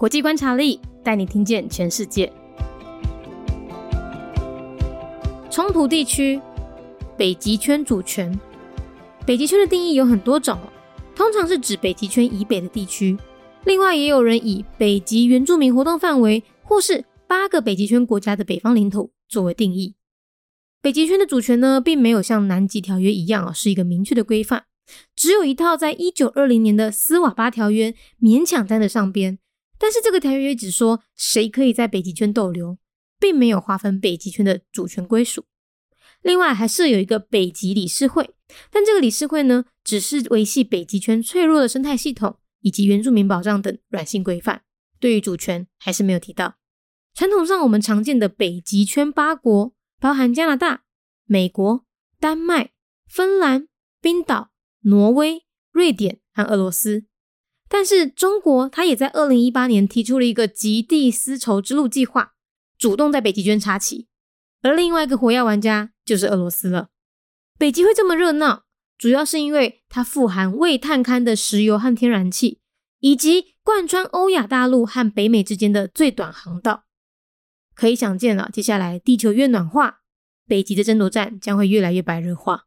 [0.00, 2.32] 国际观察力带你听见全世界。
[5.50, 6.40] 冲突地区，
[7.18, 8.32] 北极圈主权。
[9.26, 10.58] 北极圈的定义有很多种，
[11.14, 13.14] 通常是指北极圈以北的地区。
[13.66, 19.96] 另外，也有人以北极原住民活动范围，或是八个北极圈国家的北方领土作为定义。
[20.80, 24.64] 北极圈的主权呢，并没有像南极条约一样啊，是一个明确的规范，
[25.14, 29.38] 只有一套在一九二零年的斯瓦巴条约勉强沾得上边。
[29.80, 32.76] 但是这个条约只说谁可以在北极圈逗留，
[33.18, 35.46] 并没有划分北极圈的主权归属。
[36.20, 38.34] 另外还设有一个北极理事会，
[38.70, 44.62] 但这个理事会呢，只是维系北极圈脆弱的生态系统以及原住民保障等软性规范，
[44.98, 46.56] 对于主权还是没有提到。
[47.14, 50.84] 传统上我们常见的北极圈八国，包含加拿大、
[51.24, 51.86] 美国、
[52.18, 52.72] 丹麦、
[53.08, 53.66] 芬兰、
[54.02, 54.50] 冰岛、
[54.82, 57.06] 挪威、瑞典和俄罗斯。
[57.72, 62.32] 但是中国，它也在二零一八年提出了一个极地丝绸之路计划，
[62.76, 64.08] 主动在北极圈插旗。
[64.60, 66.88] 而另外一个火药玩家就是俄罗斯了。
[67.56, 68.64] 北极会这么热闹，
[68.98, 72.58] 主要是因为它富含未探勘的石油和天然气，
[72.98, 76.86] 以及贯穿欧亚大陆和北美之间的最短航道。
[77.76, 80.00] 可以想见了，接下来地球越暖化，
[80.44, 82.64] 北极的争夺战将会越来越白热化。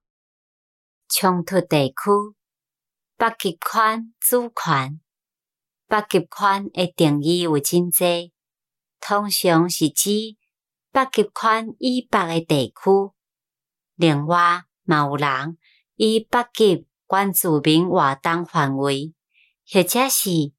[1.10, 1.94] 冲突地区。
[3.16, 5.00] 北极圈主权，
[5.88, 8.34] 北极圈的定义有真济，
[9.00, 10.10] 通常是指
[10.92, 13.14] 北极圈以北的地区。
[13.96, 15.58] 另外，嘛有人
[15.96, 19.14] 以北极原住民活动范围，
[19.72, 20.52] 或者是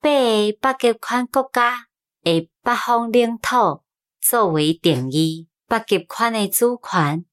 [0.00, 1.88] 北北极圈国家
[2.22, 3.82] 的北方领土
[4.20, 5.48] 作为定义。
[5.66, 7.26] 北极圈的主权，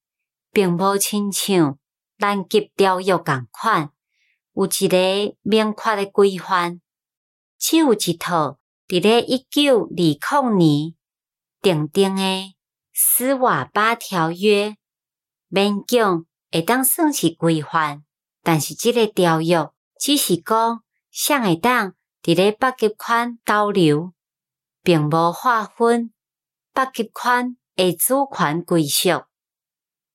[0.52, 1.78] 并无亲像
[2.18, 3.92] 南极条约共款。
[4.56, 6.80] 有一个明确的规范，
[7.60, 10.96] 只有一套伫咧一九二零年
[11.62, 12.56] 订定的
[12.94, 14.78] 斯瓦巴条约，
[15.52, 18.06] 勉强会当算是规范。
[18.44, 19.70] 但是即个条约
[20.00, 20.82] 只是讲，
[21.12, 21.94] 谁会当
[22.24, 24.14] 伫咧北极圈逗留，
[24.82, 26.14] 并无划分
[26.72, 29.24] 北极圈的主权归属。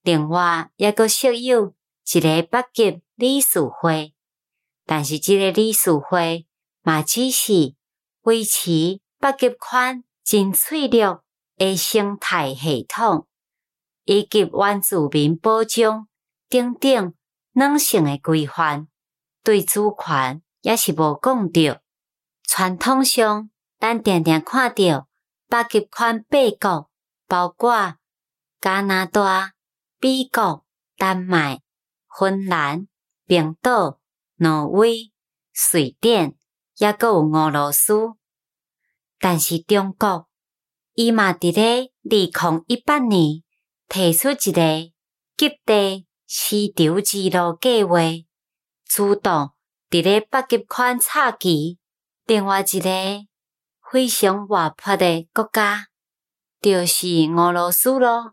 [0.02, 1.74] 另外，也阁设有
[2.10, 4.14] 一个北极理事会。
[4.92, 6.48] 但是，这个理事会
[6.82, 7.76] 嘛，只是
[8.22, 11.22] 维持北极圈真脆弱
[11.56, 13.28] 的生态系统，
[14.04, 16.08] 以及原住民保障
[16.48, 17.14] 等等
[17.52, 18.88] 软性诶规范，
[19.44, 21.80] 对主权也是无讲到。
[22.42, 25.06] 传统上，咱常常看到
[25.48, 26.90] 北极圈八国，
[27.28, 27.94] 包括
[28.60, 29.52] 加拿大、
[30.00, 31.60] 美国、丹麦、
[32.08, 32.88] 芬兰、
[33.24, 33.99] 冰岛。
[34.42, 35.12] 挪威、
[35.70, 36.34] 瑞典，
[36.78, 38.14] 也阁有俄罗斯，
[39.18, 40.30] 但是中国
[40.94, 43.42] 伊嘛伫咧二零一八年
[43.86, 44.90] 提出一个
[45.36, 48.00] 极地丝绸之路计划，
[48.86, 49.50] 主动
[49.90, 51.78] 伫咧北极圈插旗。
[52.24, 52.90] 另外一个
[53.92, 55.88] 非常活泼的国家，
[56.62, 58.32] 就是俄罗斯咯。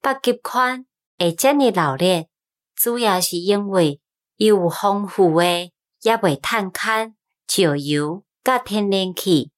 [0.00, 0.86] 北极圈
[1.16, 2.28] 会遮尔热烈，
[2.74, 4.00] 主要是因为。
[4.40, 5.70] 伊有丰富诶，
[6.00, 7.12] 也未探勘
[7.46, 9.52] 石油甲天然气，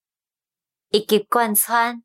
[0.88, 2.02] 以及贯穿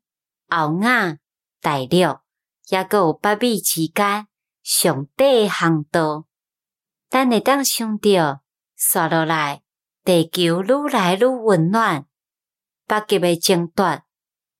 [0.50, 1.18] 欧亚
[1.60, 2.20] 大陆，
[2.68, 4.28] 也阁有北美之间
[4.62, 6.26] 上短诶航道。
[7.10, 8.42] 咱会当想着，
[8.76, 9.62] 刷落来，
[10.04, 12.06] 地球愈来愈温暖，
[12.86, 14.02] 北极诶争夺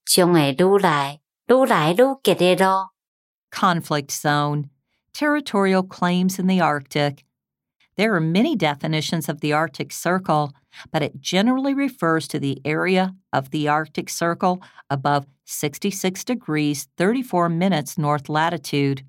[0.03, 2.89] 将会愈来愈来愈激烈咯。
[3.49, 4.71] Conflict zone,
[5.13, 7.19] territorial claims in the Arctic.
[7.99, 10.53] There are many definitions of the Arctic Circle,
[10.89, 17.49] but it generally refers to the area of the Arctic Circle above 66 degrees 34
[17.49, 19.03] minutes north latitude.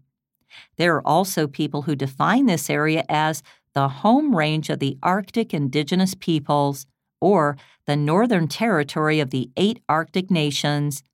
[0.77, 5.55] There are also people who define this area as the home range of the Arctic
[5.55, 6.85] indigenous peoples,
[7.21, 11.05] or the Northern Territory of the eight Arctic nations.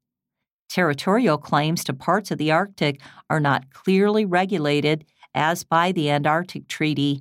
[0.70, 6.68] Territorial claims to parts of the Arctic are not clearly regulated as by the Antarctic
[6.68, 7.20] Treaty.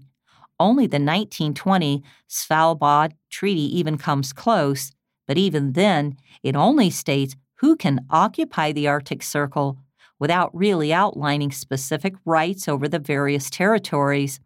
[0.60, 4.92] Only the 1920 Svalbard Treaty even comes close,
[5.28, 9.78] but even then, it only states who can occupy the Arctic Circle
[10.20, 14.40] without really outlining specific rights over the various territories.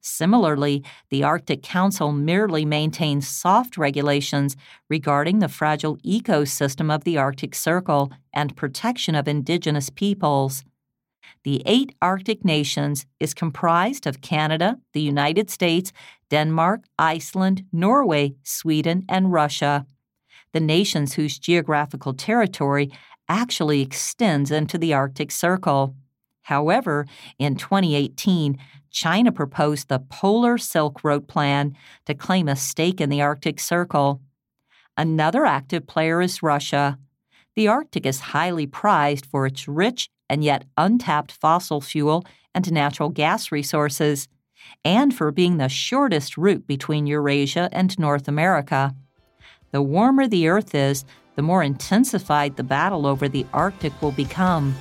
[0.00, 4.56] Similarly, the Arctic Council merely maintains soft regulations
[4.88, 10.64] regarding the fragile ecosystem of the Arctic Circle and protection of indigenous peoples.
[11.44, 15.92] The eight Arctic nations is comprised of Canada, the United States,
[16.30, 19.86] Denmark, Iceland, Norway, Sweden, and Russia.
[20.52, 22.90] the nations whose geographical territory
[23.28, 25.94] actually extends into the Arctic Circle.
[26.42, 27.06] However,
[27.38, 28.58] in 2018,
[28.90, 34.20] China proposed the Polar Silk Road Plan to claim a stake in the Arctic Circle.
[34.96, 36.98] Another active player is Russia.
[37.54, 42.23] The Arctic is highly prized for its rich and yet untapped fossil fuel
[42.53, 44.27] and natural gas resources,
[44.83, 48.95] and for being the shortest route between Eurasia and North America.
[49.71, 51.05] The warmer the Earth is,
[51.35, 54.73] the more intensified the battle over the Arctic will become.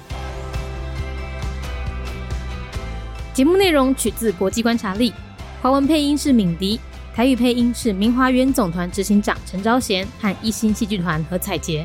[3.34, 5.12] 节目内容取自国际观察力，
[5.60, 6.78] 华文配音是敏迪，
[7.12, 11.84] 台语配音是明华园总团执行长陈昭贤和一星戏剧团何彩杰，